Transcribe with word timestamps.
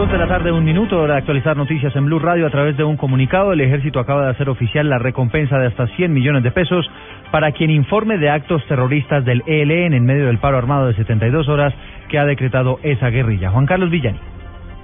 Dos 0.00 0.10
de 0.10 0.16
la 0.16 0.28
tarde, 0.28 0.50
un 0.50 0.64
minuto, 0.64 0.98
hora 0.98 1.12
de 1.12 1.18
actualizar 1.18 1.58
noticias 1.58 1.94
en 1.94 2.06
Blue 2.06 2.18
Radio 2.18 2.46
a 2.46 2.50
través 2.50 2.74
de 2.74 2.82
un 2.82 2.96
comunicado. 2.96 3.52
El 3.52 3.60
ejército 3.60 4.00
acaba 4.00 4.24
de 4.24 4.30
hacer 4.30 4.48
oficial 4.48 4.88
la 4.88 4.98
recompensa 4.98 5.58
de 5.58 5.66
hasta 5.66 5.88
100 5.88 6.10
millones 6.10 6.42
de 6.42 6.50
pesos 6.50 6.90
para 7.30 7.52
quien 7.52 7.68
informe 7.70 8.16
de 8.16 8.30
actos 8.30 8.66
terroristas 8.66 9.26
del 9.26 9.42
ELN 9.44 9.92
en 9.92 10.06
medio 10.06 10.24
del 10.28 10.38
paro 10.38 10.56
armado 10.56 10.86
de 10.86 10.94
72 10.94 11.46
horas 11.50 11.74
que 12.08 12.18
ha 12.18 12.24
decretado 12.24 12.78
esa 12.82 13.10
guerrilla. 13.10 13.50
Juan 13.50 13.66
Carlos 13.66 13.90
Villani. 13.90 14.39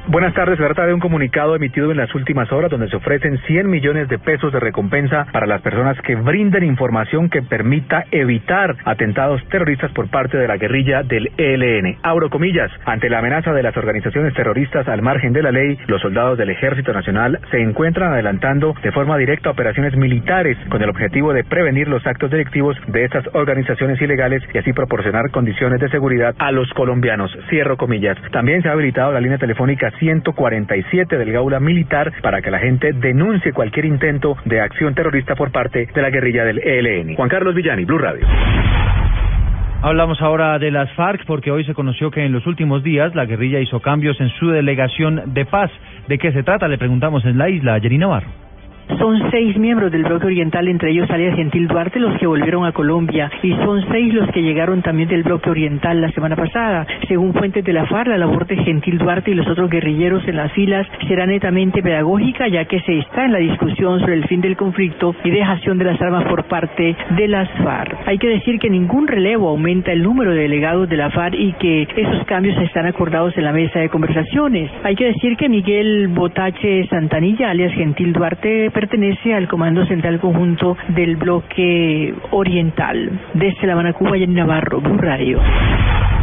Buenas 0.09 0.35
tardes. 0.35 0.57
Se 0.57 0.65
trata 0.65 0.87
de 0.87 0.95
un 0.95 1.01
comunicado 1.01 1.57
emitido 1.57 1.91
en 1.91 1.97
las 1.97 2.15
últimas 2.15 2.53
horas 2.53 2.71
donde 2.71 2.89
se 2.89 2.95
ofrecen 2.95 3.39
100 3.45 3.69
millones 3.69 4.09
de 4.09 4.21
pesos 4.21 4.53
de 4.53 4.61
recompensa 4.61 5.27
para 5.33 5.49
las 5.49 5.61
personas 5.63 6.01
que 6.03 6.15
brinden 6.15 6.63
información 6.63 7.29
que 7.29 7.43
permita 7.43 8.05
evitar 8.13 8.77
atentados 8.85 9.43
terroristas 9.49 9.91
por 9.91 10.09
parte 10.09 10.39
de 10.39 10.47
la 10.47 10.59
guerrilla 10.59 11.03
del 11.03 11.33
ELN. 11.37 11.99
Abro 12.05 12.31
comillas. 12.31 12.71
Ante 12.85 13.11
la 13.11 13.19
amenaza 13.19 13.53
de 13.53 13.65
las 13.65 13.77
organizaciones 13.77 14.33
terroristas 14.35 14.87
al 14.87 15.03
margen 15.03 15.33
de 15.33 15.43
la 15.43 15.51
ley, 15.51 15.77
los 15.89 16.01
soldados 16.01 16.39
del 16.39 16.51
Ejército 16.51 16.93
Nacional 16.93 17.41
se 17.51 17.61
encuentran 17.61 18.13
adelantando 18.13 18.75
de 18.81 18.93
forma 18.93 19.19
directa 19.19 19.51
operaciones 19.51 19.97
militares 19.97 20.57
con 20.69 20.81
el 20.83 20.89
objetivo 20.89 21.33
de 21.33 21.43
prevenir 21.43 21.89
los 21.89 22.07
actos 22.07 22.31
delictivos 22.31 22.77
de 22.87 23.05
estas 23.05 23.25
organizaciones 23.35 24.01
ilegales 24.01 24.41
y 24.55 24.59
así 24.59 24.73
proporcionar 24.73 25.33
condiciones 25.33 25.81
de 25.81 25.89
seguridad 25.89 26.33
a 26.39 26.53
los 26.53 26.73
colombianos. 26.75 27.37
Cierro 27.51 27.77
comillas. 27.77 28.17
También 28.31 28.63
se 28.63 28.69
ha 28.69 28.73
habilitado 28.73 29.11
la 29.11 29.21
línea 29.21 29.39
telefónica 29.39 29.91
147 29.99 31.19
del 31.19 31.33
Gaula 31.33 31.61
Militar 31.61 32.13
para 32.23 32.43
que 32.43 32.51
la 32.51 32.59
gente 32.59 32.93
denuncie 32.93 33.53
cualquier 33.53 33.85
intento 33.85 34.37
de 34.45 34.61
acción 34.61 34.95
terrorista 34.95 35.35
por 35.35 35.53
parte 35.53 35.87
de 35.87 36.03
la 36.03 36.11
guerrilla 36.11 36.45
del 36.45 36.59
ELN. 36.59 37.17
Juan 37.17 37.29
Carlos 37.29 37.55
Villani, 37.55 37.85
Blue 37.85 37.99
Radio. 37.99 38.27
Hablamos 39.83 40.21
ahora 40.23 40.59
de 40.59 40.71
las 40.71 40.91
FARC 40.95 41.27
porque 41.27 41.51
hoy 41.51 41.65
se 41.65 41.75
conoció 41.75 42.11
que 42.11 42.25
en 42.25 42.33
los 42.33 42.47
últimos 42.47 42.83
días 42.83 43.15
la 43.15 43.27
guerrilla 43.27 43.61
hizo 43.61 43.81
cambios 43.81 44.21
en 44.21 44.31
su 44.31 44.49
delegación 44.49 45.35
de 45.35 45.45
paz. 45.45 45.71
¿De 46.09 46.19
qué 46.19 46.33
se 46.33 46.43
trata? 46.43 46.67
Le 46.67 46.79
preguntamos 46.79 47.25
en 47.25 47.39
la 47.39 47.49
isla, 47.49 47.79
Yerina 47.79 48.07
Navarro. 48.07 48.46
Son 48.99 49.31
seis 49.31 49.57
miembros 49.59 49.91
del 49.91 50.05
bloque 50.05 50.27
oriental, 50.27 50.69
entre 50.69 50.91
ellos 50.91 51.11
alias 51.11 51.37
Gentil 51.37 51.67
Duarte, 51.67 51.99
los 51.99 52.19
que 52.19 52.27
volvieron 52.27 52.65
a 52.65 52.73
Colombia, 52.73 53.31
y 53.43 53.53
son 53.53 53.85
seis 53.91 54.15
los 54.15 54.31
que 54.31 54.43
llegaron 54.43 54.81
también 54.83 55.09
del 55.09 55.23
bloque 55.23 55.51
oriental 55.51 56.01
la 56.01 56.11
semana 56.13 56.37
pasada. 56.37 56.87
Según 57.09 57.35
fuentes 57.35 57.65
de 57.65 57.73
la 57.73 57.87
FARC, 57.87 58.09
la 58.09 58.19
labor 58.19 58.47
de 58.47 58.57
Gentil 58.57 58.99
Duarte 58.99 59.33
y 59.33 59.35
los 59.35 59.49
otros 59.49 59.69
guerrilleros 59.69 60.27
en 60.29 60.37
las 60.37 60.53
filas 60.53 60.87
será 61.09 61.27
netamente 61.27 61.83
pedagógica, 61.83 62.49
ya 62.49 62.65
que 62.65 62.81
se 62.81 62.99
está 62.99 63.25
en 63.25 63.33
la 63.33 63.39
discusión 63.39 64.01
sobre 64.01 64.15
el 64.15 64.27
fin 64.29 64.41
del 64.41 64.57
conflicto 64.57 65.15
y 65.25 65.31
dejación 65.31 65.79
de 65.79 65.85
las 65.85 66.01
armas 66.01 66.25
por 66.25 66.45
parte 66.45 66.97
de 67.17 67.29
las 67.29 67.51
FARC. 67.63 67.97
Hay 68.07 68.19
que 68.19 68.29
decir 68.29 68.59
que 68.59 68.71
ningún 68.71 69.09
relevo 69.09 69.49
aumenta 69.49 69.93
el 69.93 70.03
número 70.03 70.31
de 70.33 70.43
delegados 70.43 70.89
de 70.89 70.97
la 70.97 71.11
FARC 71.11 71.35
y 71.35 71.53
que 71.55 71.89
esos 71.97 72.25
cambios 72.27 72.57
están 72.63 72.87
acordados 72.87 73.37
en 73.37 73.45
la 73.45 73.53
mesa 73.53 73.81
de 73.81 73.89
conversaciones. 73.89 74.71
Hay 74.85 74.95
que 74.95 75.07
decir 75.07 75.37
que 75.37 75.49
Miguel 75.49 76.09
Botache 76.09 76.87
Santanilla, 76.89 77.51
alias 77.51 77.73
Gentil 77.75 78.13
Duarte, 78.13 78.71
pertenece 78.77 79.33
al 79.33 79.49
Comando 79.49 79.87
Central 79.87 80.21
Conjunto 80.21 80.77
del 80.89 81.17
Bloque 81.17 82.15
Oriental. 82.31 83.11
Desde 83.33 83.67
La 83.67 83.73
Habana, 83.73 83.95
Cuba, 83.95 84.19
en 84.19 84.35
Navarro, 84.35 84.83
Blue. 84.83 84.99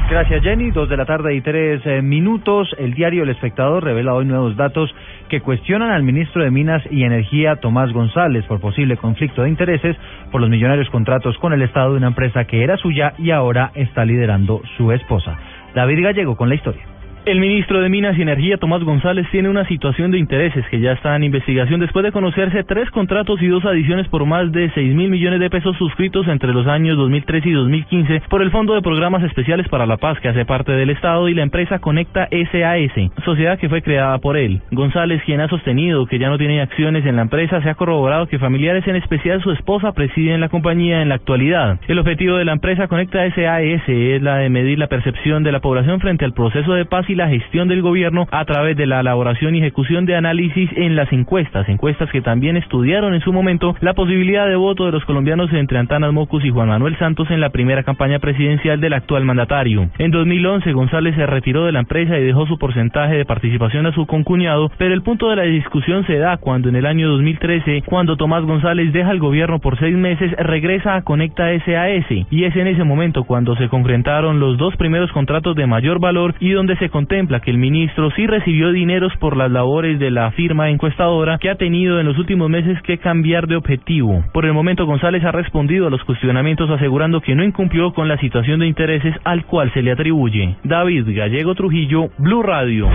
Gracias, 0.08 0.44
Jenny. 0.44 0.70
Dos 0.70 0.88
de 0.88 0.96
la 0.96 1.06
tarde 1.06 1.34
y 1.34 1.42
tres 1.42 1.82
eh, 1.86 2.04
minutos. 2.04 2.70
El 2.78 2.94
diario 2.94 3.24
El 3.24 3.30
Espectador 3.30 3.84
revela 3.84 4.14
hoy 4.14 4.26
nuevos 4.26 4.56
datos 4.56 4.94
que 5.30 5.42
cuestionan 5.42 5.90
al 5.90 6.04
ministro 6.04 6.44
de 6.44 6.52
Minas 6.52 6.84
y 6.92 7.06
Energía, 7.06 7.56
Tomás 7.56 7.92
González, 7.92 8.46
por 8.46 8.62
posible 8.62 8.98
conflicto 8.98 9.42
de 9.42 9.50
intereses 9.50 9.98
por 10.32 10.40
los 10.40 10.52
millonarios 10.52 10.92
contratos 10.92 11.36
con 11.40 11.54
el 11.54 11.64
Estado 11.64 11.94
de 11.94 11.98
una 11.98 12.08
empresa 12.10 12.46
que 12.46 12.64
era 12.64 12.78
suya 12.78 13.16
y 13.18 13.32
ahora 13.32 13.72
está 13.74 14.06
liderando 14.06 14.62
su 14.78 14.92
esposa. 14.92 15.40
David 15.74 16.04
Gallego 16.04 16.36
con 16.36 16.50
la 16.50 16.56
historia. 16.56 16.93
El 17.26 17.40
ministro 17.40 17.80
de 17.80 17.88
Minas 17.88 18.18
y 18.18 18.22
Energía, 18.22 18.58
Tomás 18.58 18.84
González, 18.84 19.26
tiene 19.32 19.48
una 19.48 19.66
situación 19.66 20.12
de 20.12 20.18
intereses 20.18 20.66
que 20.70 20.82
ya 20.82 20.92
está 20.92 21.16
en 21.16 21.24
investigación 21.24 21.80
después 21.80 22.04
de 22.04 22.12
conocerse 22.12 22.66
tres 22.66 22.92
contratos 22.92 23.42
y 23.42 23.48
dos 23.48 23.64
adiciones 23.64 24.10
por 24.10 24.26
más 24.26 24.52
de 24.52 24.70
seis 24.76 24.94
mil 24.94 25.10
millones 25.10 25.40
de 25.40 25.50
pesos 25.50 25.78
suscritos 25.78 26.28
entre 26.28 26.52
los 26.52 26.68
años 26.68 26.98
2013 26.98 27.48
y 27.48 27.54
2015 27.54 28.24
por 28.30 28.42
el 28.42 28.52
Fondo 28.52 28.74
de 28.74 28.82
Programas 28.82 29.24
Especiales 29.24 29.70
para 29.70 29.86
la 29.86 29.96
Paz, 29.96 30.20
que 30.20 30.28
hace 30.28 30.44
parte 30.44 30.74
del 30.74 30.90
Estado, 30.90 31.30
y 31.30 31.34
la 31.34 31.44
empresa 31.44 31.80
Conecta 31.80 32.28
SAS, 32.30 33.12
sociedad 33.24 33.58
que 33.58 33.70
fue 33.70 33.82
creada 33.82 34.18
por 34.18 34.36
él. 34.36 34.62
González, 34.72 35.22
quien 35.26 35.40
ha 35.40 35.48
sostenido 35.48 36.06
que 36.08 36.20
ya 36.20 36.28
no 36.28 36.38
tiene 36.38 36.60
acciones 36.60 37.06
en 37.06 37.16
la 37.16 37.22
empresa, 37.22 37.62
se 37.62 37.70
ha 37.70 37.76
corroborado 37.76 38.28
que 38.28 38.38
familiares, 38.38 38.86
en 38.86 38.98
especial 38.98 39.42
su 39.42 39.52
esposa, 39.52 39.94
presiden 39.94 40.42
la 40.42 40.50
compañía 40.50 41.02
en 41.02 41.08
la 41.08 41.16
actualidad. 41.16 41.80
El 41.88 42.00
objetivo 42.00 42.36
de 42.36 42.44
la 42.44 42.52
empresa 42.52 42.90
Conecta 42.90 43.24
SAS 43.34 43.88
es 43.88 44.22
la 44.22 44.40
de 44.40 44.50
medir 44.50 44.78
la 44.78 44.88
percepción 44.88 45.44
de 45.44 45.54
la 45.54 45.62
población 45.62 46.02
frente 46.02 46.26
al 46.26 46.34
proceso 46.34 46.74
de 46.74 46.84
paz 46.84 47.10
y 47.10 47.13
la 47.16 47.30
gestión 47.30 47.68
del 47.68 47.82
gobierno 47.82 48.28
a 48.32 48.46
través 48.46 48.78
de 48.78 48.86
la 48.86 49.00
elaboración 49.00 49.56
y 49.56 49.60
ejecución 49.60 50.06
de 50.06 50.16
análisis 50.16 50.70
en 50.76 50.96
las 50.96 51.12
encuestas, 51.12 51.68
encuestas 51.70 52.10
que 52.12 52.22
también 52.22 52.58
estudiaron 52.58 53.14
en 53.14 53.22
su 53.22 53.34
momento 53.34 53.76
la 53.82 53.94
posibilidad 53.94 54.48
de 54.48 54.56
voto 54.56 54.86
de 54.86 54.92
los 54.92 55.06
colombianos 55.06 55.52
entre 55.54 55.80
Antanas 55.80 56.14
Mocus 56.14 56.46
y 56.46 56.50
Juan 56.50 56.70
Manuel 56.70 56.98
Santos 56.98 57.30
en 57.32 57.42
la 57.42 57.50
primera 57.50 57.84
campaña 57.84 58.20
presidencial 58.20 58.80
del 58.80 58.94
actual 58.94 59.26
mandatario. 59.26 59.90
En 59.98 60.12
2011 60.12 60.72
González 60.74 61.16
se 61.16 61.26
retiró 61.26 61.66
de 61.66 61.72
la 61.72 61.80
empresa 61.80 62.18
y 62.18 62.24
dejó 62.24 62.46
su 62.46 62.58
porcentaje 62.58 63.16
de 63.16 63.26
participación 63.26 63.86
a 63.86 63.94
su 63.94 64.06
concuñado, 64.06 64.72
pero 64.78 64.94
el 64.94 65.02
punto 65.02 65.30
de 65.30 65.36
la 65.36 65.44
discusión 65.44 66.06
se 66.06 66.18
da 66.18 66.38
cuando 66.38 66.70
en 66.70 66.76
el 66.76 66.86
año 66.86 67.10
2013, 67.10 67.84
cuando 67.86 68.18
Tomás 68.18 68.44
González 68.44 68.92
deja 68.94 69.12
el 69.12 69.20
gobierno 69.20 69.60
por 69.60 69.78
seis 69.80 69.96
meses, 69.96 70.32
regresa 70.38 70.96
a 70.96 71.02
Conecta 71.02 71.48
SAS 71.60 72.06
y 72.30 72.44
es 72.44 72.56
en 72.56 72.68
ese 72.68 72.84
momento 72.84 73.24
cuando 73.24 73.56
se 73.56 73.70
concretaron 73.70 74.40
los 74.40 74.58
dos 74.58 74.76
primeros 74.76 75.12
contratos 75.12 75.56
de 75.56 75.68
mayor 75.68 76.00
valor 76.00 76.36
y 76.40 76.52
donde 76.52 76.76
se 76.78 76.90
contempla 77.04 77.42
que 77.42 77.52
el 77.52 77.58
ministro 77.58 78.12
sí 78.12 78.26
recibió 78.28 78.72
dineros 78.72 79.12
por 79.20 79.36
las 79.36 79.52
labores 79.52 80.00
de 80.00 80.10
la 80.10 80.32
firma 80.32 80.70
encuestadora 80.70 81.38
que 81.38 81.50
ha 81.50 81.56
tenido 81.56 82.00
en 82.00 82.06
los 82.06 82.18
últimos 82.18 82.50
meses 82.50 82.82
que 82.84 82.98
cambiar 82.98 83.46
de 83.46 83.58
objetivo. 83.58 84.24
Por 84.32 84.46
el 84.46 84.54
momento 84.54 84.86
González 84.86 85.22
ha 85.26 85.34
respondido 85.34 85.88
a 85.88 85.90
los 85.90 86.02
cuestionamientos 86.06 86.70
asegurando 86.70 87.20
que 87.20 87.36
no 87.36 87.44
incumplió 87.44 87.92
con 87.92 88.08
la 88.08 88.18
situación 88.20 88.62
de 88.62 88.68
intereses 88.68 89.14
al 89.26 89.46
cual 89.46 89.70
se 89.74 89.82
le 89.82 89.92
atribuye. 89.92 90.56
David 90.64 91.06
Gallego 91.14 91.56
Trujillo, 91.56 92.08
Blue 92.20 92.42
Radio. 92.42 92.88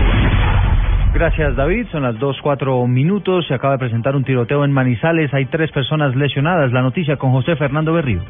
Gracias, 1.13 1.55
David. 1.55 1.85
Son 1.91 2.01
las 2.01 2.17
dos, 2.17 2.35
cuatro 2.41 2.87
minutos. 2.87 3.45
Se 3.47 3.53
acaba 3.53 3.73
de 3.73 3.79
presentar 3.79 4.15
un 4.15 4.23
tiroteo 4.23 4.65
en 4.65 4.71
Manizales. 4.71 5.31
Hay 5.35 5.45
tres 5.45 5.71
personas 5.71 6.15
lesionadas. 6.15 6.71
La 6.71 6.81
noticia 6.81 7.17
con 7.17 7.31
José 7.31 7.55
Fernando 7.57 7.93
Berrío. 7.93 8.21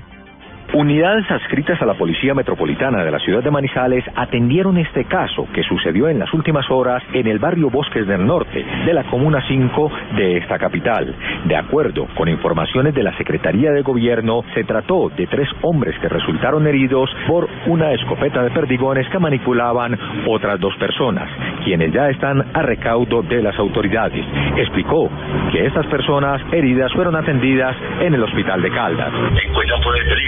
Unidades 0.74 1.26
adscritas 1.32 1.82
a 1.82 1.86
la 1.86 1.96
Policía 1.96 2.36
Metropolitana 2.36 3.04
de 3.04 3.10
la 3.10 3.18
ciudad 3.18 3.42
de 3.42 3.50
Manizales 3.50 4.06
atendieron 4.16 4.78
este 4.78 5.06
caso 5.06 5.48
que 5.52 5.64
sucedió 5.64 6.08
en 6.10 6.20
las 6.20 6.32
últimas 6.32 6.70
horas 6.70 7.02
en 7.12 7.26
el 7.26 7.40
barrio 7.40 7.72
Bosques 7.72 8.06
del 8.06 8.24
Norte 8.24 8.64
de 8.86 8.94
la 8.94 9.04
Comuna 9.06 9.44
5 9.48 9.92
de 10.16 10.38
esta 10.38 10.60
capital. 10.60 11.16
De 11.46 11.56
acuerdo 11.56 12.06
con 12.16 12.30
informaciones 12.30 12.94
de 12.94 13.02
la 13.02 13.18
Secretaría 13.18 13.72
de 13.72 13.82
Gobierno, 13.82 14.44
se 14.54 14.64
trató 14.64 15.10
de 15.10 15.26
tres 15.26 15.50
hombres 15.64 15.98
que 16.00 16.08
resultaron 16.08 16.68
heridos 16.68 17.10
por 17.28 17.50
una 17.66 17.92
escopeta 17.92 18.44
de 18.44 18.52
perdigones 18.52 19.10
que 19.10 19.18
manipulaban 19.18 19.98
otras 20.28 20.60
dos 20.60 20.76
personas, 20.78 21.32
quienes 21.64 21.92
ya 21.92 22.10
están 22.10 22.46
a 22.54 22.62
recaudo 22.62 23.24
de 23.24 23.42
las 23.42 23.58
autoridades. 23.58 24.24
Explicó 24.56 25.10
que 25.52 25.66
estas 25.66 25.88
personas 25.88 26.44
heridas 26.52 26.94
fueron 26.94 27.16
atendidas 27.16 27.76
en 28.02 28.14
el 28.14 28.22
hospital 28.22 28.62
de 28.62 28.70
Caldas. 28.70 29.12
fuera 29.82 30.04
de 30.04 30.19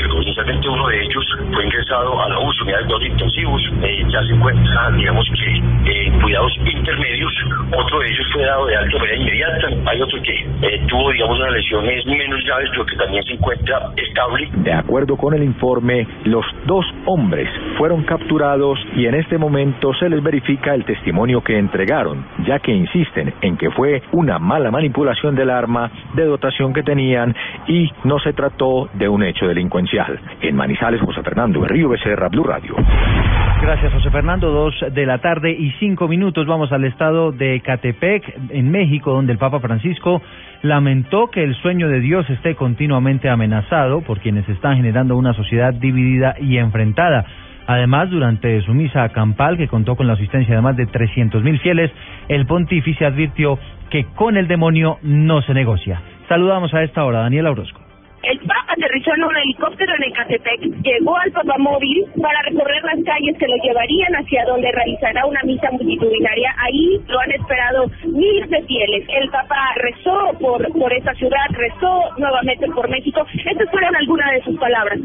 Inicialmente 0.51 0.69
uno 0.69 0.88
de 0.89 1.01
ellos 1.01 1.25
fue 1.53 1.63
de. 14.56 14.72
De 14.72 14.74
acuerdo 14.74 15.18
con 15.18 15.33
el 15.33 15.44
informe, 15.44 16.07
los 16.25 16.45
dos 16.66 16.86
hombres 17.06 17.50
fueron 17.78 18.04
capturados 18.04 18.80
y 18.95 19.06
en 19.06 19.16
este 19.16 19.38
momento 19.38 19.94
se 19.95 20.10
les 20.10 20.22
verifica 20.22 20.74
el 20.74 20.86
testimonio 20.86 21.42
que 21.42 21.57
entregaron, 21.57 22.25
ya 22.45 22.60
que 22.60 22.72
insisten 22.72 23.34
en 23.42 23.57
que 23.57 23.72
fue 23.72 24.01
una 24.12 24.39
mala 24.39 24.72
manipulación 24.72 25.36
del 25.36 25.50
arma 25.50 25.92
de 26.13 26.25
dotación 26.25 26.74
que 26.74 26.84
tenían 26.84 27.36
y 27.68 27.89
no 28.04 28.19
se 28.19 28.34
trató 28.34 28.89
de 28.94 29.07
un 29.07 29.24
hecho 29.24 29.48
delincuencial. 29.48 30.19
En 30.42 30.56
Manizales, 30.56 31.01
José 31.01 31.22
Fernando 31.24 31.62
Río 31.71 31.88
Becerra, 31.88 32.27
Blue 32.27 32.44
Radio. 32.44 32.75
Gracias, 33.62 33.94
José 33.94 34.09
Fernando. 34.12 34.51
Dos 34.51 34.75
de 34.94 35.06
la 35.06 35.19
tarde 35.19 35.51
y 35.51 35.71
cinco 35.79 36.07
minutos. 36.09 36.45
Vamos 36.45 36.71
al 36.73 36.83
estado 36.83 37.31
de 37.31 37.62
Catepec, 37.62 38.23
en 38.50 38.71
México, 38.71 39.13
donde 39.13 39.31
el 39.31 39.38
Papa 39.38 39.59
Francisco 39.59 40.21
lamentó 40.63 41.27
que 41.27 41.44
el 41.44 41.56
sueño 41.56 41.88
de 41.88 42.01
Dios 42.01 42.29
esté 42.29 42.56
continuamente 42.56 43.29
amenazado 43.29 44.01
por 44.01 44.19
quienes 44.19 44.50
están 44.50 44.75
generando 44.75 45.15
una 45.15 45.33
sociedad 45.33 45.73
dividida 45.73 46.35
y 46.39 46.57
enfrentada. 46.57 47.25
Además, 47.68 48.09
durante 48.09 48.62
su 48.63 48.74
misa 48.74 49.07
campal, 49.09 49.56
que 49.56 49.69
contó 49.69 49.95
con 49.95 50.07
la 50.07 50.13
asistencia 50.13 50.56
de 50.56 50.62
más 50.62 50.75
de 50.75 50.88
300 50.88 51.41
mil 51.41 51.57
fieles, 51.59 51.89
el 52.27 52.45
pontífice 52.45 53.06
advirtió 53.06 53.57
que 53.89 54.06
con 54.15 54.35
el 54.35 54.47
demonio 54.47 54.97
no 55.03 55.41
se 55.44 55.53
negocia. 55.53 56.01
Saludamos 56.27 56.74
a 56.74 56.83
esta 56.83 57.06
hora 57.06 57.19
Daniel 57.19 57.47
Orozco. 57.47 57.81
El 58.23 58.38
Papa 58.39 58.73
aterrizó 58.77 59.15
en 59.15 59.23
un 59.23 59.35
helicóptero 59.35 59.94
en 59.95 60.03
Ecatepec, 60.03 60.62
llegó 60.83 61.18
al 61.18 61.31
Papamóvil 61.31 62.06
para 62.21 62.41
recorrer 62.44 62.83
las 62.83 63.03
calles 63.03 63.35
que 63.39 63.47
lo 63.47 63.56
llevarían 63.63 64.13
hacia 64.13 64.45
donde 64.45 64.71
realizará 64.71 65.25
una 65.25 65.41
misa 65.44 65.71
multitudinaria. 65.71 66.53
Ahí 66.57 67.01
lo 67.07 67.19
han 67.19 67.31
esperado 67.31 67.89
miles 68.06 68.50
de 68.50 68.62
fieles. 68.63 69.07
El 69.09 69.29
Papa 69.29 69.57
rezó 69.77 70.38
por, 70.39 70.62
por 70.71 70.94
esta 70.94 71.13
ciudad, 71.15 71.47
rezó 71.50 72.09
nuevamente 72.18 72.68
por 72.68 72.88
México. 72.89 73.25
Estas 73.33 73.69
fueron 73.71 73.95
algunas 73.95 74.31
de 74.33 74.41
sus 74.44 74.59
palabras. 74.59 75.00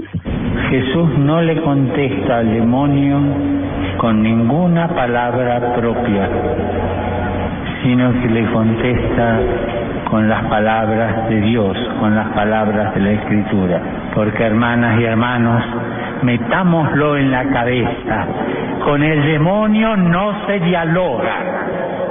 Jesús 0.68 1.18
no 1.18 1.40
le 1.40 1.60
contesta 1.62 2.38
al 2.38 2.52
demonio 2.52 3.18
con 3.96 4.22
ninguna 4.22 4.88
palabra 4.88 5.74
propia, 5.74 6.28
sino 7.82 8.12
que 8.20 8.28
le 8.28 8.52
contesta 8.52 9.40
con 10.10 10.28
las 10.28 10.44
palabras 10.44 11.28
de 11.28 11.40
Dios, 11.40 11.76
con 12.00 12.14
las 12.14 12.28
palabras 12.28 12.94
de 12.94 13.00
la 13.00 13.10
Escritura. 13.12 13.80
Porque 14.14 14.44
hermanas 14.44 15.00
y 15.00 15.04
hermanos, 15.04 15.62
metámoslo 16.22 17.16
en 17.16 17.30
la 17.30 17.44
cabeza. 17.44 18.26
Con 18.84 19.02
el 19.02 19.22
demonio 19.22 19.96
no 19.96 20.46
se 20.46 20.60
dialoga, 20.60 21.34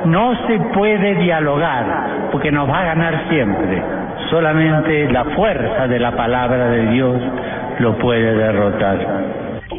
no 0.06 0.36
se 0.48 0.60
puede 0.74 1.16
dialogar, 1.16 1.86
porque 2.32 2.52
nos 2.52 2.70
va 2.70 2.82
a 2.82 2.86
ganar 2.86 3.30
siempre. 3.30 3.82
Solamente 4.30 5.12
la 5.12 5.24
fuerza 5.26 5.88
de 5.88 6.00
la 6.00 6.12
palabra 6.12 6.68
de 6.68 6.88
Dios 6.88 7.22
lo 7.80 7.98
puede 7.98 8.36
derrotar. 8.36 8.98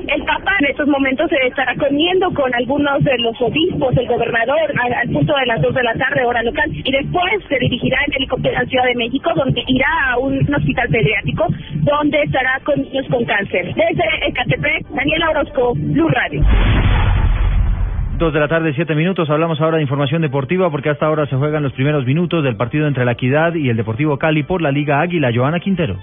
El 0.06 0.23
Papa 0.23 0.53
en 0.61 0.67
estos 0.67 0.87
momentos 0.87 1.29
se 1.29 1.49
estará 1.49 1.75
comiendo 1.75 2.32
con 2.32 2.55
algunos 2.55 3.03
de 3.03 3.19
los 3.19 3.35
obispos, 3.41 3.97
el 3.97 4.06
gobernador, 4.06 4.73
al, 4.79 5.08
punto 5.11 5.35
de 5.35 5.47
las 5.47 5.61
2 5.61 5.75
de 5.75 5.82
la 5.82 5.94
tarde, 5.94 6.25
hora 6.25 6.43
local, 6.43 6.70
y 6.73 6.93
después 6.93 7.43
se 7.49 7.58
dirigirá 7.58 7.99
en 8.06 8.14
helicóptero 8.14 8.56
a 8.56 8.64
Ciudad 8.67 8.85
de 8.85 8.94
México, 8.94 9.31
donde 9.35 9.64
irá 9.67 9.88
a 10.11 10.19
un, 10.19 10.37
hospital 10.55 10.88
pediátrico, 10.91 11.47
donde 11.82 12.23
estará 12.23 12.61
con 12.64 12.81
niños 12.81 13.06
con 13.11 13.25
cáncer. 13.25 13.75
Desde 13.75 14.29
Ecatepec, 14.29 14.87
Daniela 14.91 15.31
Orozco, 15.31 15.73
Blue 15.75 16.08
Radio. 16.08 16.43
Dos 18.19 18.32
de 18.32 18.41
la 18.41 18.49
tarde, 18.49 18.73
siete 18.75 18.94
minutos. 18.94 19.29
Hablamos 19.29 19.61
ahora 19.61 19.76
de 19.76 19.82
información 19.82 20.23
deportiva 20.23 20.70
porque 20.70 20.88
hasta 20.88 21.06
ahora 21.06 21.26
se 21.26 21.37
juegan 21.37 21.62
los 21.62 21.73
primeros 21.73 22.06
minutos 22.06 22.44
del 22.44 22.56
partido 22.56 22.87
entre 22.87 23.05
la 23.05 23.12
Equidad 23.12 23.55
y 23.55 23.69
el 23.69 23.76
Deportivo 23.76 24.17
Cali 24.19 24.43
por 24.43 24.62
la 24.62 24.70
Liga 24.70 25.00
Águila. 25.00 25.31
Joana 25.35 25.61
Quintero. 25.61 25.97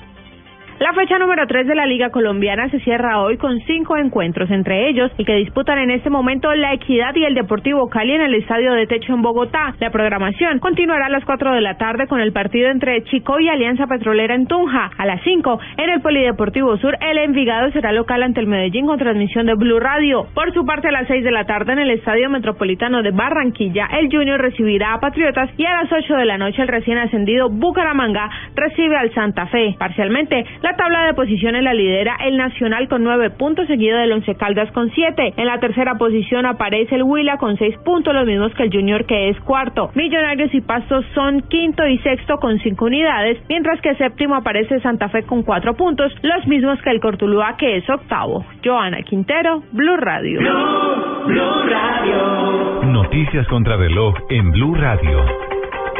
La 0.79 0.91
fecha 0.93 1.19
número 1.19 1.45
3 1.45 1.67
de 1.67 1.75
la 1.75 1.85
Liga 1.85 2.09
Colombiana 2.09 2.67
se 2.69 2.79
cierra 2.79 3.21
hoy 3.21 3.37
con 3.37 3.59
cinco 3.61 3.95
encuentros, 3.95 4.49
entre 4.49 4.89
ellos 4.89 5.11
el 5.17 5.25
que 5.25 5.35
disputan 5.35 5.77
en 5.77 5.91
este 5.91 6.09
momento 6.09 6.53
la 6.55 6.73
Equidad 6.73 7.15
y 7.15 7.23
el 7.25 7.35
Deportivo 7.35 7.89
Cali 7.89 8.13
en 8.13 8.21
el 8.21 8.33
Estadio 8.33 8.73
de 8.73 8.87
Techo 8.87 9.13
en 9.13 9.21
Bogotá. 9.21 9.75
La 9.79 9.91
programación 9.91 10.59
continuará 10.59 11.05
a 11.05 11.09
las 11.09 11.25
4 11.25 11.53
de 11.53 11.61
la 11.61 11.77
tarde 11.77 12.07
con 12.07 12.19
el 12.19 12.33
partido 12.33 12.69
entre 12.69 13.03
Chico 13.03 13.39
y 13.39 13.49
Alianza 13.49 13.85
Petrolera 13.85 14.33
en 14.33 14.47
Tunja. 14.47 14.89
A 14.97 15.05
las 15.05 15.21
5 15.23 15.59
en 15.77 15.89
el 15.91 16.01
Polideportivo 16.01 16.75
Sur, 16.77 16.97
el 16.99 17.17
Envigado 17.19 17.71
será 17.71 17.91
local 17.91 18.23
ante 18.23 18.39
el 18.39 18.47
Medellín 18.47 18.87
con 18.87 18.97
transmisión 18.97 19.45
de 19.45 19.53
Blue 19.53 19.79
Radio. 19.79 20.25
Por 20.33 20.53
su 20.53 20.65
parte, 20.65 20.87
a 20.87 20.91
las 20.91 21.07
6 21.07 21.23
de 21.23 21.31
la 21.31 21.45
tarde 21.45 21.73
en 21.73 21.79
el 21.79 21.91
Estadio 21.91 22.29
Metropolitano 22.29 23.03
de 23.03 23.11
Barranquilla, 23.11 23.87
el 23.99 24.09
Junior 24.11 24.41
recibirá 24.41 24.95
a 24.95 24.99
Patriotas 24.99 25.49
y 25.55 25.65
a 25.65 25.83
las 25.83 25.91
8 25.91 26.15
de 26.15 26.25
la 26.25 26.39
noche 26.39 26.61
el 26.63 26.67
recién 26.67 26.97
ascendido 26.97 27.49
Bucaramanga 27.49 28.29
recibe 28.55 28.97
al 28.97 29.13
Santa 29.13 29.45
Fe. 29.47 29.75
Parcialmente, 29.77 30.45
la 30.61 30.72
tabla 30.75 31.05
de 31.05 31.13
posiciones 31.13 31.63
la 31.63 31.73
lidera 31.73 32.17
el 32.25 32.37
Nacional 32.37 32.87
con 32.87 33.03
nueve 33.03 33.29
puntos, 33.29 33.67
seguido 33.67 33.97
del 33.97 34.11
Once 34.11 34.35
Caldas 34.35 34.71
con 34.71 34.89
siete. 34.91 35.33
En 35.37 35.45
la 35.45 35.59
tercera 35.59 35.95
posición 35.95 36.45
aparece 36.45 36.95
el 36.95 37.03
Huila 37.03 37.37
con 37.37 37.57
seis 37.57 37.75
puntos, 37.85 38.13
los 38.13 38.25
mismos 38.25 38.53
que 38.55 38.63
el 38.63 38.71
Junior 38.71 39.05
que 39.05 39.29
es 39.29 39.39
cuarto. 39.41 39.91
Millonarios 39.95 40.53
y 40.53 40.61
Pastos 40.61 41.05
son 41.13 41.41
quinto 41.41 41.87
y 41.87 41.97
sexto 41.99 42.37
con 42.37 42.59
cinco 42.59 42.85
unidades, 42.85 43.41
mientras 43.49 43.79
que 43.81 43.95
séptimo 43.95 44.35
aparece 44.35 44.79
Santa 44.81 45.09
Fe 45.09 45.23
con 45.23 45.43
cuatro 45.43 45.73
puntos, 45.75 46.11
los 46.21 46.47
mismos 46.47 46.81
que 46.81 46.89
el 46.89 46.99
Cortuluá 46.99 47.55
que 47.57 47.77
es 47.77 47.89
octavo. 47.89 48.45
Joana 48.63 49.01
Quintero, 49.03 49.63
Blue 49.71 49.97
Radio. 49.97 50.39
Blue, 50.39 51.25
Blue 51.27 51.69
Radio. 51.69 52.83
Noticias 52.91 53.47
contra 53.47 53.77
reloj 53.77 54.15
en 54.29 54.51
Blue 54.51 54.75
Radio. 54.75 55.52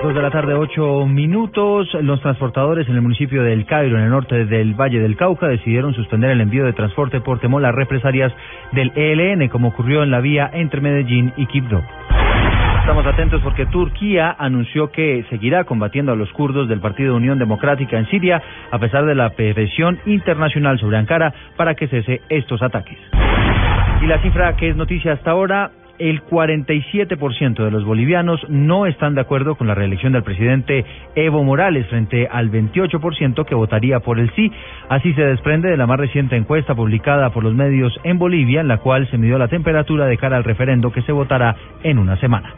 Dos 0.04 0.14
de 0.14 0.22
la 0.22 0.32
tarde, 0.32 0.54
ocho 0.54 1.06
minutos. 1.08 1.88
Los 2.02 2.20
transportadores 2.20 2.90
en 2.90 2.96
el 2.96 3.02
municipio 3.02 3.42
de 3.42 3.54
El 3.54 3.66
Cairo, 3.66 3.98
en 3.98 4.04
el 4.04 4.10
norte 4.10 4.44
del 4.44 4.74
Valle 4.74 5.00
del 5.00 5.16
Cauca, 5.16 5.48
decidieron 5.48 5.94
suspender 5.94 6.30
el 6.32 6.42
envío 6.42 6.66
de 6.66 6.74
transporte 6.74 7.22
por 7.22 7.40
temor 7.40 7.64
a 7.64 7.72
represalias 7.72 8.34
del 8.74 8.92
ELN, 8.96 9.48
como 9.48 9.70
ocurrió 9.70 10.04
en 10.04 10.12
la 10.12 10.20
vía 10.20 10.52
entre 10.52 10.82
Medellín 10.82 11.32
y 11.38 11.46
Quibdó. 11.46 11.82
Estamos 12.82 13.06
atentos 13.06 13.42
porque 13.44 13.66
Turquía 13.68 14.36
anunció 14.38 14.92
que 14.92 15.24
seguirá 15.30 15.64
combatiendo 15.64 16.12
a 16.12 16.18
los 16.18 16.30
kurdos 16.34 16.68
del 16.68 16.82
Partido 16.82 17.16
Unión 17.16 17.40
Democrática 17.40 17.98
en 17.98 18.06
Siria, 18.08 18.44
a 18.72 18.80
pesar 18.80 19.06
de 19.06 19.16
la 19.16 19.30
presión 19.30 20.00
internacional 20.06 20.80
sobre 20.80 20.98
Ankara 20.98 21.34
para 21.56 21.76
que 21.76 21.88
cese 21.88 22.20
estos 22.28 22.62
ataques. 22.62 22.98
Y 24.02 24.08
la 24.08 24.22
cifra 24.22 24.58
que 24.58 24.68
es 24.68 24.76
noticia 24.76 25.14
hasta 25.14 25.32
ahora, 25.32 25.72
el 26.00 26.24
47% 26.24 27.64
de 27.64 27.72
los 27.72 27.86
bolivianos 27.86 28.42
no 28.50 28.86
están 28.86 29.16
de 29.16 29.22
acuerdo 29.22 29.56
con 29.56 29.68
la 29.68 29.76
reelección 29.76 30.14
del 30.14 30.24
presidente 30.24 30.86
Evo 31.16 31.44
Morales 31.44 31.88
frente 31.88 32.28
al 32.28 32.52
28% 32.52 33.46
que 33.46 33.56
votaría 33.56 34.00
por 34.00 34.20
el 34.20 34.32
sí. 34.36 34.52
Así 34.90 35.14
se 35.14 35.24
desprende 35.24 35.70
de 35.70 35.78
la 35.78 35.88
más 35.88 36.00
reciente 36.00 36.36
encuesta 36.36 36.76
publicada 36.76 37.30
por 37.32 37.44
los 37.44 37.54
medios 37.54 37.98
en 38.04 38.18
Bolivia, 38.18 38.62
en 38.62 38.68
la 38.68 38.78
cual 38.78 39.10
se 39.10 39.18
midió 39.18 39.38
la 39.38 39.48
temperatura 39.48 40.06
de 40.06 40.18
cara 40.18 40.38
al 40.38 40.44
referendo 40.44 40.92
que 40.92 41.02
se 41.04 41.12
votará 41.12 41.56
en 41.84 42.00
una 42.00 42.18
semana. 42.18 42.56